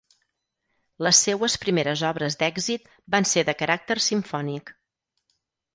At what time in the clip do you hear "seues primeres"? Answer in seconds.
1.25-2.03